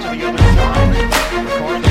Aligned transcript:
to 0.00 0.08
the 0.10 0.26
other 0.26 0.38
side. 0.38 1.87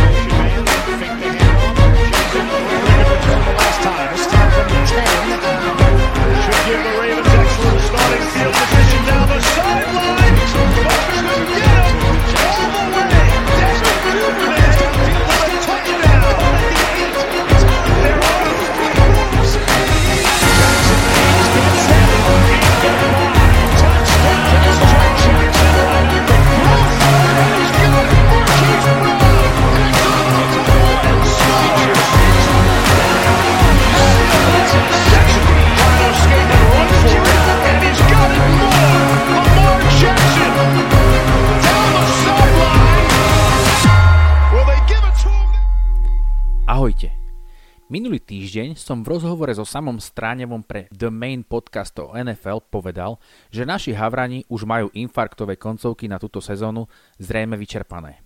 Minulý 47.88 48.20
týždeň 48.20 48.76
som 48.76 49.00
v 49.00 49.16
rozhovore 49.16 49.56
so 49.56 49.64
samom 49.64 49.96
Stráňovom 49.96 50.60
pre 50.60 50.92
The 50.92 51.08
Main 51.08 51.48
podcast 51.48 51.96
o 52.04 52.12
NFL 52.12 52.68
povedal, 52.68 53.16
že 53.48 53.64
naši 53.64 53.96
havrani 53.96 54.44
už 54.52 54.68
majú 54.68 54.92
infarktové 54.92 55.56
koncovky 55.56 56.12
na 56.12 56.20
túto 56.20 56.44
sezónu 56.44 56.92
zrejme 57.16 57.56
vyčerpané. 57.56 58.20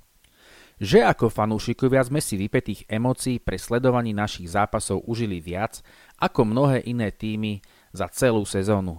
Že 0.81 1.05
ako 1.05 1.29
fanúšikovia 1.29 2.01
sme 2.01 2.25
si 2.25 2.41
vypetých 2.41 2.89
emócií 2.89 3.37
pre 3.37 3.61
sledovaní 3.61 4.17
našich 4.17 4.49
zápasov 4.49 5.05
užili 5.05 5.37
viac 5.37 5.85
ako 6.17 6.41
mnohé 6.41 6.81
iné 6.89 7.13
týmy 7.13 7.61
za 7.93 8.09
celú 8.09 8.41
sezónu. 8.49 8.97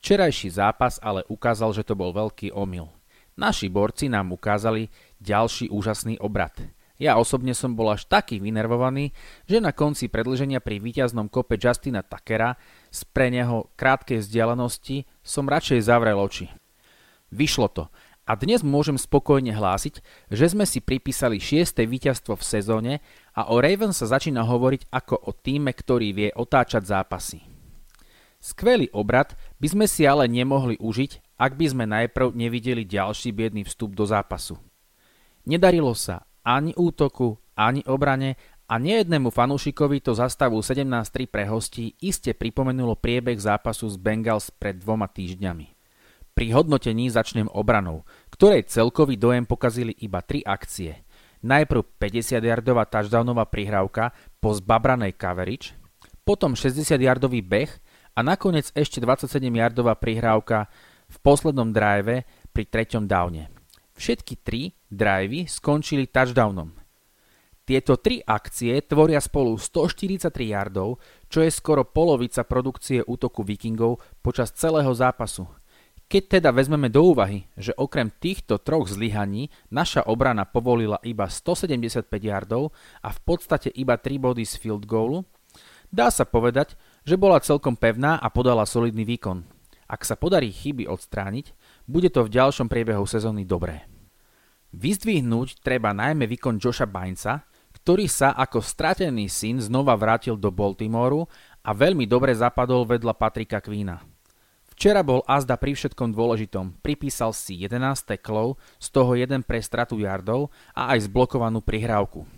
Včerajší 0.00 0.56
zápas 0.56 0.96
ale 1.04 1.20
ukázal, 1.28 1.76
že 1.76 1.84
to 1.84 1.92
bol 1.92 2.16
veľký 2.16 2.56
omyl. 2.56 2.88
Naši 3.36 3.68
borci 3.68 4.08
nám 4.08 4.32
ukázali 4.32 4.88
ďalší 5.20 5.68
úžasný 5.68 6.16
obrad. 6.16 6.77
Ja 6.98 7.14
osobne 7.14 7.54
som 7.54 7.78
bol 7.78 7.94
až 7.94 8.10
taký 8.10 8.42
vynervovaný, 8.42 9.14
že 9.46 9.62
na 9.62 9.70
konci 9.70 10.10
predlženia 10.10 10.58
pri 10.58 10.82
víťaznom 10.82 11.30
kope 11.30 11.54
Justina 11.54 12.02
Takera 12.02 12.58
z 12.90 13.06
pre 13.14 13.30
neho 13.30 13.70
krátkej 13.78 14.18
vzdialenosti 14.18 15.06
som 15.22 15.46
radšej 15.46 15.86
zavrel 15.86 16.18
oči. 16.18 16.50
Vyšlo 17.30 17.70
to 17.70 17.84
a 18.28 18.36
dnes 18.36 18.66
môžem 18.66 19.00
spokojne 19.00 19.54
hlásiť, 19.54 20.04
že 20.28 20.52
sme 20.52 20.68
si 20.68 20.84
pripísali 20.84 21.40
6. 21.40 21.80
víťazstvo 21.86 22.36
v 22.36 22.44
sezóne 22.44 22.92
a 23.32 23.48
o 23.48 23.62
Ravens 23.62 24.02
sa 24.02 24.10
začína 24.10 24.44
hovoriť 24.44 24.92
ako 24.92 25.16
o 25.16 25.32
týme, 25.32 25.72
ktorý 25.72 26.12
vie 26.12 26.28
otáčať 26.36 26.82
zápasy. 26.82 27.40
Skvelý 28.42 28.92
obrad 28.92 29.32
by 29.62 29.66
sme 29.70 29.86
si 29.88 30.04
ale 30.04 30.28
nemohli 30.28 30.76
užiť, 30.76 31.40
ak 31.40 31.56
by 31.56 31.66
sme 31.72 31.84
najprv 31.88 32.36
nevideli 32.36 32.84
ďalší 32.84 33.32
biedný 33.32 33.64
vstup 33.64 33.96
do 33.96 34.04
zápasu. 34.04 34.60
Nedarilo 35.48 35.96
sa 35.96 36.27
ani 36.44 36.74
útoku, 36.76 37.38
ani 37.58 37.82
obrane 37.86 38.38
a 38.68 38.76
nejednému 38.76 39.32
fanúšikovi 39.32 40.04
to 40.04 40.12
zastavu 40.12 40.60
17-3 40.60 41.24
pre 41.24 41.48
hostí 41.48 41.96
iste 42.04 42.36
pripomenulo 42.36 42.94
priebeh 43.00 43.40
zápasu 43.40 43.88
s 43.88 43.96
Bengals 43.96 44.52
pred 44.52 44.76
dvoma 44.76 45.08
týždňami. 45.08 45.66
Pri 46.36 46.46
hodnotení 46.54 47.10
začnem 47.10 47.50
obranou, 47.50 48.06
ktorej 48.30 48.70
celkový 48.70 49.18
dojem 49.18 49.42
pokazili 49.42 49.90
iba 50.04 50.22
tri 50.22 50.44
akcie. 50.46 51.02
Najprv 51.42 51.98
50-yardová 51.98 52.86
touchdownová 52.86 53.48
prihrávka 53.50 54.14
po 54.38 54.54
zbabranej 54.54 55.18
coverage, 55.18 55.74
potom 56.22 56.54
60-yardový 56.54 57.42
beh 57.42 57.72
a 58.14 58.22
nakoniec 58.22 58.70
ešte 58.76 59.02
27-yardová 59.02 59.98
prihrávka 59.98 60.70
v 61.08 61.16
poslednom 61.24 61.72
drive 61.72 62.22
pri 62.52 62.64
treťom 62.68 63.08
downe. 63.08 63.50
Všetky 63.98 64.34
tri 64.44 64.77
drivey 64.88 65.46
skončili 65.46 66.08
touchdownom. 66.08 66.72
Tieto 67.68 68.00
tri 68.00 68.24
akcie 68.24 68.80
tvoria 68.80 69.20
spolu 69.20 69.60
143 69.60 70.32
yardov, 70.56 70.96
čo 71.28 71.44
je 71.44 71.52
skoro 71.52 71.84
polovica 71.84 72.40
produkcie 72.40 73.04
útoku 73.04 73.44
Vikingov 73.44 74.00
počas 74.24 74.56
celého 74.56 74.88
zápasu. 74.96 75.44
Keď 76.08 76.40
teda 76.40 76.48
vezmeme 76.56 76.88
do 76.88 77.04
úvahy, 77.04 77.44
že 77.52 77.76
okrem 77.76 78.08
týchto 78.08 78.56
troch 78.56 78.88
zlyhaní 78.88 79.52
naša 79.68 80.08
obrana 80.08 80.48
povolila 80.48 80.96
iba 81.04 81.28
175 81.28 82.08
yardov 82.08 82.72
a 83.04 83.12
v 83.12 83.20
podstate 83.20 83.68
iba 83.76 84.00
3 84.00 84.16
body 84.16 84.48
z 84.48 84.56
field 84.56 84.88
goalu, 84.88 85.28
dá 85.92 86.08
sa 86.08 86.24
povedať, 86.24 86.72
že 87.04 87.20
bola 87.20 87.36
celkom 87.44 87.76
pevná 87.76 88.16
a 88.16 88.32
podala 88.32 88.64
solidný 88.64 89.04
výkon. 89.04 89.44
Ak 89.84 90.08
sa 90.08 90.16
podarí 90.16 90.48
chyby 90.48 90.88
odstrániť, 90.88 91.52
bude 91.84 92.08
to 92.08 92.24
v 92.24 92.32
ďalšom 92.32 92.72
priebehu 92.72 93.04
sezóny 93.04 93.44
dobré. 93.44 93.84
Vyzdvihnúť 94.68 95.64
treba 95.64 95.96
najmä 95.96 96.28
výkon 96.28 96.60
Josha 96.60 96.84
Bainca, 96.84 97.48
ktorý 97.72 98.04
sa 98.04 98.36
ako 98.36 98.60
stratený 98.60 99.32
syn 99.32 99.64
znova 99.64 99.96
vrátil 99.96 100.36
do 100.36 100.52
Baltimoru 100.52 101.24
a 101.64 101.72
veľmi 101.72 102.04
dobre 102.04 102.36
zapadol 102.36 102.84
vedľa 102.84 103.16
Patrika 103.16 103.64
Queena. 103.64 104.04
Včera 104.68 105.00
bol 105.00 105.24
Azda 105.24 105.56
pri 105.56 105.72
všetkom 105.72 106.12
dôležitom, 106.14 106.78
pripísal 106.84 107.32
si 107.32 107.58
11 107.64 108.14
teklov, 108.14 108.60
z 108.76 108.92
toho 108.92 109.16
jeden 109.16 109.40
pre 109.42 109.58
stratu 109.58 109.98
yardov 109.98 110.52
a 110.76 110.94
aj 110.94 111.08
zblokovanú 111.08 111.64
prihrávku. 111.64 112.28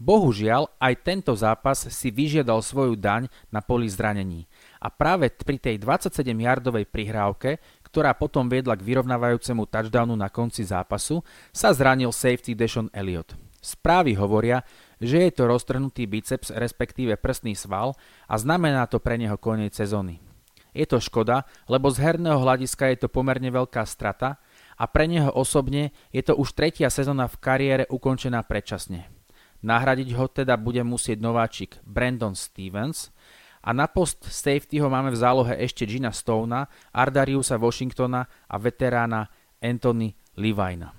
Bohužiaľ, 0.00 0.72
aj 0.80 0.94
tento 1.04 1.36
zápas 1.36 1.76
si 1.92 2.08
vyžiadal 2.08 2.64
svoju 2.64 2.96
daň 2.96 3.28
na 3.52 3.60
poli 3.60 3.84
zranení 3.84 4.48
a 4.80 4.88
práve 4.88 5.28
pri 5.28 5.60
tej 5.60 5.76
27-yardovej 5.76 6.88
prihrávke, 6.88 7.60
ktorá 7.90 8.14
potom 8.14 8.46
viedla 8.46 8.78
k 8.78 8.86
vyrovnávajúcemu 8.86 9.66
touchdownu 9.66 10.14
na 10.14 10.30
konci 10.30 10.62
zápasu, 10.62 11.26
sa 11.50 11.74
zranil 11.74 12.14
safety 12.14 12.54
Deshaun 12.54 12.86
Elliott. 12.94 13.34
Správy 13.60 14.16
hovoria, 14.16 14.64
že 15.02 15.28
je 15.28 15.30
to 15.36 15.44
roztrhnutý 15.44 16.08
biceps 16.08 16.48
respektíve 16.48 17.20
prstný 17.20 17.52
sval 17.52 17.92
a 18.24 18.40
znamená 18.40 18.88
to 18.88 19.02
pre 19.02 19.20
neho 19.20 19.36
koniec 19.36 19.76
sezóny. 19.76 20.22
Je 20.70 20.86
to 20.86 21.02
škoda, 21.02 21.44
lebo 21.66 21.90
z 21.90 21.98
herného 21.98 22.38
hľadiska 22.38 22.94
je 22.94 23.04
to 23.04 23.08
pomerne 23.10 23.50
veľká 23.50 23.82
strata 23.84 24.38
a 24.78 24.86
pre 24.86 25.10
neho 25.10 25.28
osobne 25.34 25.90
je 26.14 26.22
to 26.22 26.38
už 26.38 26.54
tretia 26.54 26.88
sezóna 26.88 27.26
v 27.26 27.36
kariére 27.42 27.84
ukončená 27.90 28.40
predčasne. 28.46 29.10
Nahradiť 29.60 30.16
ho 30.16 30.24
teda 30.24 30.56
bude 30.56 30.80
musieť 30.80 31.20
nováčik 31.20 31.84
Brandon 31.84 32.32
Stevens 32.32 33.12
a 33.60 33.70
na 33.76 33.84
post 33.86 34.24
safety 34.24 34.80
ho 34.80 34.88
máme 34.88 35.12
v 35.12 35.20
zálohe 35.20 35.54
ešte 35.60 35.84
Gina 35.84 36.10
Stona, 36.10 36.64
Ardariusa 36.92 37.60
Washingtona 37.60 38.24
a 38.24 38.56
veterána 38.56 39.28
Anthony 39.60 40.16
Levina. 40.40 40.96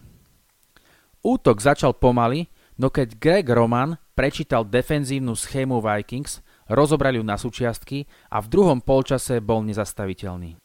Útok 1.21 1.61
začal 1.61 1.97
pomaly, 1.97 2.49
no 2.77 2.89
keď 2.89 3.17
Greg 3.17 3.45
Roman 3.49 3.97
prečítal 4.13 4.65
defenzívnu 4.65 5.33
schému 5.37 5.81
Vikings, 5.81 6.41
rozobrali 6.69 7.17
ju 7.17 7.25
na 7.25 7.37
súčiastky 7.37 8.05
a 8.29 8.41
v 8.41 8.49
druhom 8.49 8.81
polčase 8.81 9.41
bol 9.41 9.61
nezastaviteľný. 9.65 10.57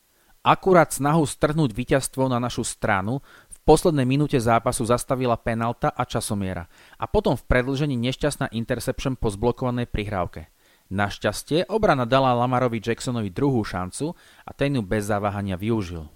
Akurát 0.46 0.94
snahu 0.94 1.26
strhnúť 1.26 1.74
víťazstvo 1.74 2.30
na 2.30 2.38
našu 2.38 2.62
stranu 2.62 3.18
v 3.50 3.56
poslednej 3.66 4.06
minúte 4.06 4.38
zápasu 4.38 4.86
zastavila 4.86 5.34
penalta 5.34 5.90
a 5.90 6.06
časomiera 6.06 6.70
a 6.96 7.04
potom 7.10 7.34
v 7.34 7.42
predlžení 7.50 7.98
nešťastná 7.98 8.54
interception 8.54 9.18
po 9.18 9.26
zblokovanej 9.26 9.90
prihrávke. 9.90 10.46
Našťastie 10.86 11.66
obrana 11.66 12.06
dala 12.06 12.30
Lamarovi 12.34 12.78
Jacksonovi 12.78 13.34
druhú 13.34 13.66
šancu 13.66 14.14
a 14.46 14.50
ten 14.54 14.78
ju 14.78 14.82
bez 14.86 15.10
zaváhania 15.10 15.58
využil. 15.58 16.06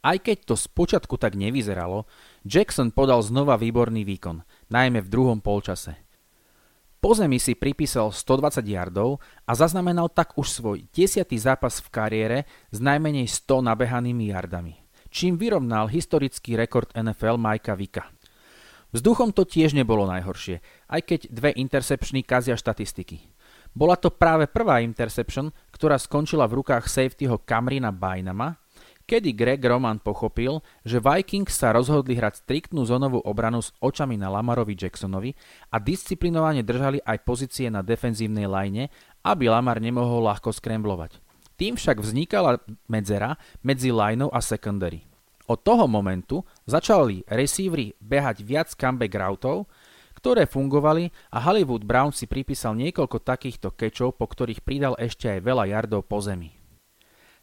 Aj 0.00 0.16
keď 0.16 0.48
to 0.48 0.54
spočiatku 0.56 1.20
tak 1.20 1.36
nevyzeralo, 1.36 2.08
Jackson 2.42 2.90
podal 2.90 3.20
znova 3.20 3.60
výborný 3.60 4.02
výkon, 4.02 4.42
najmä 4.72 5.04
v 5.04 5.12
druhom 5.12 5.38
polčase– 5.44 5.96
po 7.00 7.16
zemi 7.16 7.40
si 7.40 7.56
pripísal 7.56 8.12
120 8.12 8.60
yardov 8.68 9.24
a 9.48 9.56
zaznamenal 9.56 10.12
tak 10.12 10.36
už 10.36 10.52
svoj 10.52 10.84
desiatý 10.92 11.40
zápas 11.40 11.80
v 11.80 11.88
kariére 11.88 12.38
s 12.68 12.76
najmenej 12.76 13.24
100 13.24 13.64
nabehanými 13.72 14.28
yardami, 14.28 14.76
čím 15.08 15.40
vyrovnal 15.40 15.88
historický 15.88 16.60
rekord 16.60 16.92
NFL 16.92 17.40
Majka 17.40 17.72
Vika. 17.72 18.04
Vzduchom 18.92 19.32
to 19.32 19.48
tiež 19.48 19.72
nebolo 19.72 20.04
najhoršie, 20.12 20.60
aj 20.92 21.00
keď 21.08 21.20
dve 21.32 21.50
interceptiony 21.56 22.20
kazia 22.20 22.60
štatistiky. 22.60 23.32
Bola 23.70 23.94
to 23.94 24.10
práve 24.10 24.50
prvá 24.50 24.82
interception, 24.82 25.54
ktorá 25.70 25.94
skončila 25.94 26.44
v 26.50 26.62
rukách 26.62 26.90
safetyho 26.90 27.38
Kamrina 27.46 27.94
Bynama, 27.94 28.58
kedy 29.06 29.34
Greg 29.34 29.62
Roman 29.66 29.98
pochopil, 29.98 30.62
že 30.86 31.02
Vikings 31.02 31.54
sa 31.54 31.74
rozhodli 31.74 32.14
hrať 32.14 32.46
striktnú 32.46 32.86
zónovú 32.86 33.18
obranu 33.26 33.58
s 33.58 33.74
očami 33.82 34.14
na 34.14 34.30
Lamarovi 34.30 34.78
Jacksonovi 34.78 35.34
a 35.74 35.82
disciplinovane 35.82 36.62
držali 36.62 37.02
aj 37.02 37.18
pozície 37.26 37.66
na 37.66 37.82
defenzívnej 37.82 38.46
line, 38.46 38.86
aby 39.26 39.50
Lamar 39.50 39.82
nemohol 39.82 40.30
ľahko 40.30 40.54
skremblovať. 40.54 41.18
Tým 41.58 41.74
však 41.74 41.98
vznikala 41.98 42.62
medzera 42.86 43.34
medzi 43.66 43.90
lineou 43.90 44.30
a 44.30 44.38
secondary. 44.38 45.02
Od 45.50 45.58
toho 45.58 45.90
momentu 45.90 46.46
začali 46.62 47.26
receivery 47.26 47.90
behať 47.98 48.46
viac 48.46 48.70
comeback 48.78 49.10
routov, 49.18 49.66
ktoré 50.20 50.44
fungovali 50.44 51.08
a 51.32 51.40
Hollywood 51.40 51.88
Brown 51.88 52.12
si 52.12 52.28
pripísal 52.28 52.76
niekoľko 52.76 53.24
takýchto 53.24 53.72
kečov, 53.72 54.20
po 54.20 54.28
ktorých 54.28 54.60
pridal 54.60 54.94
ešte 55.00 55.32
aj 55.32 55.40
veľa 55.40 55.64
yardov 55.72 56.04
po 56.04 56.20
zemi. 56.20 56.52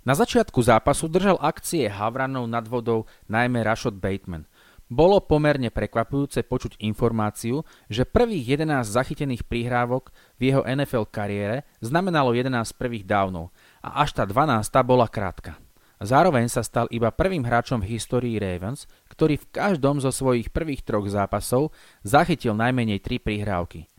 Na 0.06 0.16
začiatku 0.16 0.62
zápasu 0.62 1.12
držal 1.12 1.36
akcie 1.42 1.90
Havranov 1.90 2.48
nad 2.48 2.64
vodou 2.70 3.10
najmä 3.28 3.66
Rashad 3.66 3.98
Bateman. 4.00 4.48
Bolo 4.88 5.20
pomerne 5.20 5.68
prekvapujúce 5.68 6.48
počuť 6.48 6.80
informáciu, 6.80 7.68
že 7.92 8.08
prvých 8.08 8.56
11 8.56 8.88
zachytených 8.88 9.44
prihrávok 9.44 10.16
v 10.40 10.56
jeho 10.56 10.64
NFL 10.64 11.12
kariére 11.12 11.68
znamenalo 11.84 12.32
11 12.32 12.72
prvých 12.80 13.04
downov 13.04 13.52
a 13.84 14.00
až 14.00 14.16
tá 14.16 14.24
12 14.24 14.64
bola 14.88 15.12
krátka. 15.12 15.60
Zároveň 15.98 16.46
sa 16.48 16.62
stal 16.62 16.86
iba 16.94 17.10
prvým 17.10 17.42
hráčom 17.42 17.82
v 17.82 17.98
histórii 17.98 18.38
Ravens, 18.38 18.88
ktorý 19.18 19.42
v 19.42 19.50
každom 19.50 19.98
zo 19.98 20.14
svojich 20.14 20.54
prvých 20.54 20.86
troch 20.86 21.10
zápasov 21.10 21.74
zachytil 22.06 22.54
najmenej 22.54 23.02
tri 23.02 23.18
prihrávky. 23.18 23.90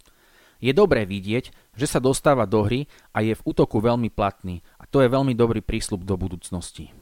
Je 0.62 0.70
dobré 0.70 1.03
vidieť, 1.03 1.50
že 1.75 1.87
sa 1.91 1.99
dostáva 1.99 2.47
do 2.47 2.62
hry 2.62 2.87
a 3.11 3.26
je 3.26 3.35
v 3.35 3.43
útoku 3.43 3.82
veľmi 3.82 4.15
platný 4.15 4.62
a 4.79 4.87
to 4.87 5.03
je 5.03 5.11
veľmi 5.11 5.35
dobrý 5.35 5.59
prísľub 5.59 6.06
do 6.06 6.15
budúcnosti. 6.15 6.94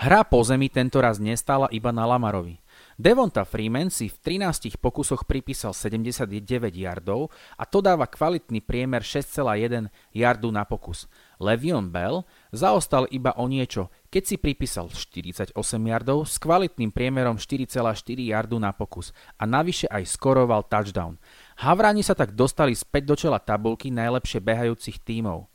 Hra 0.00 0.24
po 0.24 0.40
zemi 0.40 0.72
tento 0.72 0.98
raz 0.98 1.20
nestála 1.20 1.68
iba 1.70 1.92
na 1.92 2.08
Lamarovi. 2.08 2.56
Devonta 2.96 3.44
Freeman 3.44 3.92
si 3.92 4.08
v 4.08 4.40
13 4.40 4.80
pokusoch 4.80 5.28
pripísal 5.28 5.76
79 5.76 6.28
yardov 6.72 7.28
a 7.56 7.64
to 7.68 7.84
dáva 7.84 8.08
kvalitný 8.08 8.64
priemer 8.64 9.04
6,1 9.04 9.92
yardu 10.16 10.48
na 10.48 10.64
pokus. 10.64 11.08
Levion 11.42 11.90
Bell 11.90 12.22
zaostal 12.54 13.10
iba 13.10 13.34
o 13.34 13.50
niečo, 13.50 13.90
keď 14.14 14.22
si 14.22 14.36
pripísal 14.38 14.94
48 14.94 15.58
yardov 15.58 16.22
s 16.30 16.38
kvalitným 16.38 16.94
priemerom 16.94 17.34
4,4 17.34 17.82
yardu 18.30 18.62
na 18.62 18.70
pokus 18.70 19.10
a 19.34 19.42
navyše 19.42 19.90
aj 19.90 20.06
skoroval 20.06 20.62
touchdown. 20.70 21.18
Havrani 21.58 22.06
sa 22.06 22.14
tak 22.14 22.38
dostali 22.38 22.78
späť 22.78 23.02
do 23.10 23.14
čela 23.18 23.42
tabulky 23.42 23.90
najlepšie 23.90 24.38
behajúcich 24.38 25.02
tímov. 25.02 25.50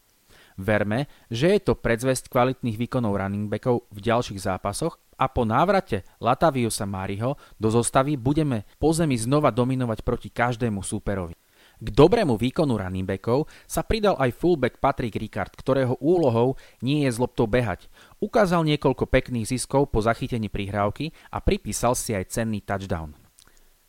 Verme, 0.58 1.08
že 1.32 1.54
je 1.56 1.62
to 1.64 1.78
predzvesť 1.78 2.34
kvalitných 2.34 2.82
výkonov 2.82 3.16
running 3.16 3.48
backov 3.48 3.88
v 3.94 4.00
ďalších 4.04 4.42
zápasoch 4.42 4.98
a 5.16 5.30
po 5.30 5.46
návrate 5.46 6.02
Lataviusa 6.18 6.90
Mariho 6.90 7.38
do 7.62 7.70
zostavy 7.70 8.18
budeme 8.18 8.66
po 8.82 8.90
zemi 8.90 9.16
znova 9.16 9.54
dominovať 9.54 10.02
proti 10.02 10.34
každému 10.34 10.82
súperovi. 10.82 11.38
K 11.78 11.94
dobrému 11.94 12.42
výkonu 12.42 12.74
running 12.74 13.06
backov 13.06 13.46
sa 13.70 13.86
pridal 13.86 14.18
aj 14.18 14.34
fullback 14.34 14.82
Patrick 14.82 15.14
Ricard, 15.14 15.54
ktorého 15.54 15.94
úlohou 16.02 16.58
nie 16.82 17.06
je 17.06 17.14
z 17.14 17.22
loptou 17.22 17.46
behať. 17.46 17.86
Ukázal 18.18 18.66
niekoľko 18.66 19.06
pekných 19.06 19.46
ziskov 19.46 19.94
po 19.94 20.02
zachytení 20.02 20.50
prihrávky 20.50 21.14
a 21.30 21.38
pripísal 21.38 21.94
si 21.94 22.18
aj 22.18 22.34
cenný 22.34 22.66
touchdown. 22.66 23.14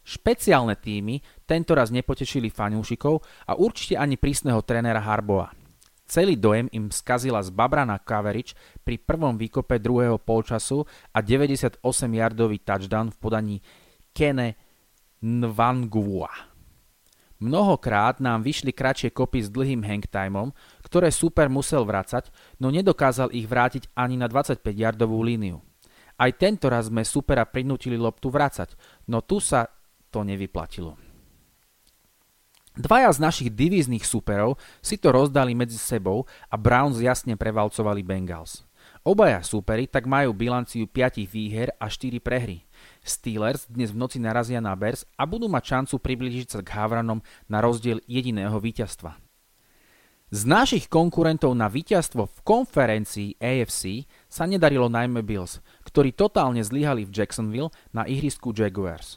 Špeciálne 0.05 0.77
týmy 0.77 1.21
tentoraz 1.49 1.89
nepotešili 1.89 2.53
fanúšikov 2.53 3.25
a 3.49 3.57
určite 3.57 3.97
ani 3.97 4.21
prísneho 4.21 4.61
trénera 4.65 5.01
Harboa. 5.01 5.53
Celý 6.09 6.41
dojem 6.41 6.73
im 6.73 6.89
skazila 6.89 7.45
zbabraná 7.45 8.01
coverage 8.01 8.57
pri 8.81 8.97
prvom 8.97 9.37
výkope 9.37 9.77
druhého 9.77 10.17
polčasu 10.17 10.85
a 11.13 11.21
98-yardový 11.21 12.65
touchdown 12.65 13.13
v 13.13 13.17
podaní 13.21 13.57
Kene 14.17 14.57
Nwangua. 15.21 16.48
Mnohokrát 17.39 18.19
nám 18.19 18.43
vyšli 18.43 18.75
kratšie 18.75 19.15
kopy 19.15 19.47
s 19.47 19.49
dlhým 19.51 19.87
hangtimeom, 19.87 20.51
ktoré 20.83 21.15
super 21.15 21.47
musel 21.47 21.87
vracať, 21.87 22.35
no 22.59 22.75
nedokázal 22.75 23.31
ich 23.31 23.47
vrátiť 23.47 23.95
ani 23.95 24.19
na 24.19 24.27
25-yardovú 24.27 25.23
líniu. 25.23 25.63
Aj 26.19 26.35
tento 26.35 26.67
raz 26.67 26.91
sme 26.91 27.07
supera 27.07 27.47
prinútili 27.47 27.95
loptu 27.95 28.27
vracať, 28.27 28.75
no 29.07 29.23
tu 29.23 29.39
sa 29.39 29.71
to 30.11 30.27
nevyplatilo. 30.27 30.99
Dvaja 32.79 33.11
z 33.11 33.19
našich 33.19 33.51
divíznych 33.55 34.07
superov 34.07 34.59
si 34.79 34.99
to 34.99 35.11
rozdali 35.11 35.55
medzi 35.55 35.79
sebou 35.79 36.27
a 36.47 36.55
Browns 36.55 36.99
jasne 37.03 37.35
prevalcovali 37.35 38.07
Bengals. 38.07 38.63
Obaja 39.03 39.43
súperi 39.43 39.91
tak 39.91 40.07
majú 40.07 40.31
bilanciu 40.35 40.87
5 40.87 41.23
výher 41.27 41.75
a 41.79 41.91
4 41.91 42.19
prehry. 42.23 42.68
Steelers 43.09 43.65
dnes 43.67 43.91
v 43.91 44.05
noci 44.05 44.21
narazia 44.21 44.61
na 44.61 44.77
Bears 44.77 45.09
a 45.17 45.25
budú 45.25 45.49
mať 45.49 45.65
šancu 45.65 45.95
priblížiť 45.99 46.47
sa 46.53 46.61
k 46.61 46.77
Havranom 46.77 47.25
na 47.49 47.65
rozdiel 47.65 48.05
jediného 48.05 48.61
víťazstva. 48.61 49.17
Z 50.29 50.45
našich 50.45 50.93
konkurentov 50.93 51.57
na 51.57 51.73
víťazstvo 51.73 52.29
v 52.29 52.39
konferencii 52.45 53.41
AFC 53.41 54.05
sa 54.29 54.45
nedarilo 54.45 54.93
najmä 54.93 55.25
Bills, 55.25 55.65
ktorí 55.89 56.13
totálne 56.13 56.61
zlyhali 56.61 57.09
v 57.09 57.15
Jacksonville 57.17 57.73
na 57.97 58.05
ihrisku 58.05 58.53
Jaguars. 58.53 59.17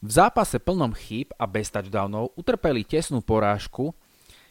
V 0.00 0.08
zápase 0.08 0.56
plnom 0.56 0.96
chýb 0.96 1.36
a 1.36 1.44
bez 1.44 1.68
touchdownov 1.68 2.32
utrpeli 2.40 2.88
tesnú 2.88 3.20
porážku 3.20 3.92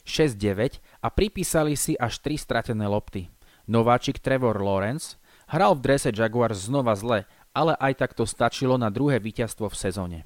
6-9 0.05 0.77
a 1.01 1.09
pripísali 1.09 1.73
si 1.73 1.97
až 1.97 2.21
3 2.21 2.37
stratené 2.37 2.85
lopty. 2.85 3.33
Nováčik 3.65 4.21
Trevor 4.21 4.61
Lawrence 4.61 5.17
hral 5.49 5.73
v 5.73 5.89
drese 5.89 6.13
Jaguars 6.13 6.69
znova 6.69 6.93
zle, 6.93 7.25
ale 7.53 7.73
aj 7.77 7.93
tak 7.99 8.11
to 8.15 8.25
stačilo 8.25 8.77
na 8.77 8.93
druhé 8.93 9.17
víťazstvo 9.17 9.69
v 9.69 9.79
sezóne. 9.79 10.19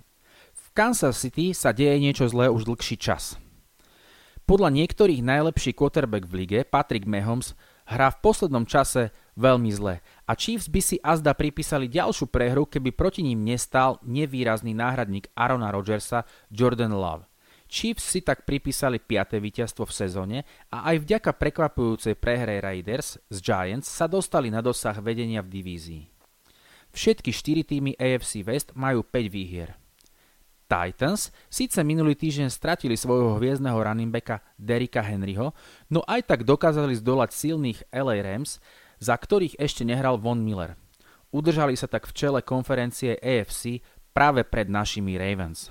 V 0.54 0.66
Kansas 0.76 1.20
City 1.20 1.54
sa 1.54 1.74
deje 1.74 1.98
niečo 2.02 2.26
zlé 2.30 2.50
už 2.50 2.66
dlhší 2.66 2.98
čas. 2.98 3.38
Podľa 4.44 4.76
niektorých 4.76 5.24
najlepší 5.24 5.72
quarterback 5.72 6.28
v 6.28 6.44
lige, 6.44 6.60
Patrick 6.68 7.08
Mahomes, 7.08 7.56
hrá 7.88 8.12
v 8.12 8.20
poslednom 8.20 8.68
čase 8.68 9.16
veľmi 9.40 9.72
zle 9.72 10.04
a 10.28 10.32
Chiefs 10.36 10.68
by 10.68 10.82
si 10.84 11.00
azda 11.00 11.32
pripísali 11.32 11.88
ďalšiu 11.88 12.28
prehru, 12.28 12.68
keby 12.68 12.92
proti 12.92 13.24
ním 13.24 13.44
nestal 13.44 14.04
nevýrazný 14.04 14.76
náhradník 14.76 15.32
Arona 15.36 15.72
Rodgersa 15.72 16.28
Jordan 16.52 16.92
Love. 16.92 17.28
Chiefs 17.74 18.06
si 18.06 18.22
tak 18.22 18.46
pripísali 18.46 19.02
5. 19.02 19.42
víťazstvo 19.42 19.90
v 19.90 19.96
sezóne 19.98 20.38
a 20.70 20.94
aj 20.94 21.10
vďaka 21.10 21.32
prekvapujúcej 21.34 22.14
prehre 22.14 22.62
Raiders 22.62 23.18
z 23.34 23.38
Giants 23.42 23.90
sa 23.90 24.06
dostali 24.06 24.54
na 24.54 24.62
dosah 24.62 24.94
vedenia 25.02 25.42
v 25.42 25.50
divízii. 25.50 26.13
Všetky 26.94 27.34
4 27.34 27.66
týmy 27.66 27.92
AFC 27.98 28.46
West 28.46 28.78
majú 28.78 29.02
5 29.02 29.34
výhier. 29.34 29.74
Titans 30.70 31.30
síce 31.50 31.82
minulý 31.86 32.18
týždeň 32.18 32.50
stratili 32.50 32.98
svojho 32.98 33.38
hviezdneho 33.38 33.78
running 33.78 34.10
backa 34.10 34.42
Derika 34.58 35.04
Henryho, 35.04 35.54
no 35.90 36.02
aj 36.06 36.26
tak 36.30 36.48
dokázali 36.48 36.98
zdolať 36.98 37.30
silných 37.34 37.80
LA 37.94 38.22
Rams 38.24 38.58
za 39.04 39.20
ktorých 39.20 39.60
ešte 39.60 39.84
nehral 39.84 40.16
Von 40.16 40.40
Miller. 40.40 40.80
Udržali 41.36 41.76
sa 41.76 41.92
tak 41.92 42.08
v 42.08 42.16
čele 42.16 42.40
konferencie 42.40 43.20
AFC 43.20 43.84
práve 44.16 44.48
pred 44.48 44.72
našimi 44.72 45.20
Ravens. 45.20 45.68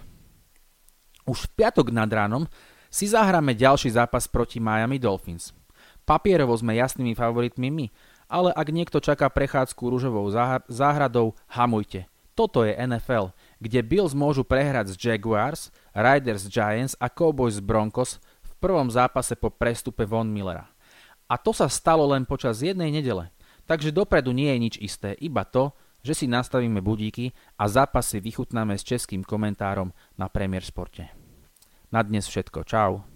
Už 1.24 1.48
v 1.48 1.64
piatok 1.64 1.88
nad 1.88 2.10
ránom 2.12 2.44
si 2.92 3.08
zahráme 3.08 3.56
ďalší 3.56 3.94
zápas 3.96 4.28
proti 4.28 4.60
Miami 4.60 5.00
Dolphins. 5.00 5.56
Papierovo 6.04 6.52
sme 6.52 6.76
jasnými 6.76 7.14
favoritmi 7.16 7.68
my, 7.72 7.86
ale 8.32 8.48
ak 8.56 8.72
niekto 8.72 8.96
čaká 8.96 9.28
prechádzku 9.28 9.92
rúžovou 9.92 10.32
záhradou, 10.72 11.36
hamujte. 11.52 12.08
Toto 12.32 12.64
je 12.64 12.72
NFL, 12.72 13.36
kde 13.60 13.84
Bills 13.84 14.16
môžu 14.16 14.40
prehrať 14.40 14.96
z 14.96 15.12
Jaguars, 15.12 15.68
Riders 15.92 16.48
Giants 16.48 16.96
a 16.96 17.12
Cowboys 17.12 17.60
Broncos 17.60 18.16
v 18.40 18.52
prvom 18.56 18.88
zápase 18.88 19.36
po 19.36 19.52
prestupe 19.52 20.08
Von 20.08 20.32
Millera. 20.32 20.64
A 21.28 21.36
to 21.36 21.52
sa 21.52 21.68
stalo 21.68 22.08
len 22.08 22.24
počas 22.24 22.64
jednej 22.64 22.88
nedele. 22.88 23.28
Takže 23.68 23.92
dopredu 23.92 24.32
nie 24.32 24.48
je 24.48 24.58
nič 24.58 24.74
isté, 24.80 25.12
iba 25.20 25.44
to, 25.44 25.76
že 26.00 26.24
si 26.24 26.26
nastavíme 26.26 26.80
budíky 26.80 27.36
a 27.60 27.68
zápasy 27.68 28.18
vychutnáme 28.18 28.74
s 28.74 28.82
českým 28.82 29.22
komentárom 29.22 29.92
na 30.16 30.26
Premier 30.32 30.64
Sporte. 30.64 31.12
Na 31.92 32.00
dnes 32.00 32.26
všetko. 32.26 32.64
Čau. 32.64 33.11